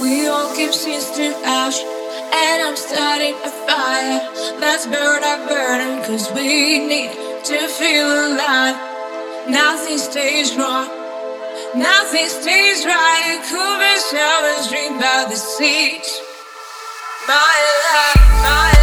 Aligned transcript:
We 0.00 0.28
all 0.28 0.54
keep 0.54 0.70
to 1.16 1.34
ash, 1.44 1.80
and 1.82 2.62
I'm 2.62 2.76
starting 2.76 3.34
a 3.34 3.50
fire. 3.66 4.20
Let's 4.60 4.86
burn 4.86 5.24
our 5.24 5.48
burden, 5.48 6.04
cause 6.04 6.30
we 6.32 6.78
need 6.86 7.10
to 7.44 7.66
feel 7.66 8.06
alive. 8.06 8.76
Nothing 9.50 9.98
stays 9.98 10.54
wrong, 10.56 10.86
nothing 11.74 12.28
stays 12.28 12.86
right. 12.86 13.42
Cool 13.50 13.78
showers, 14.06 14.68
dream 14.68 15.00
by 15.00 15.26
the 15.28 15.36
seat. 15.36 16.06
My 17.26 17.56
life, 17.90 18.42
my 18.44 18.77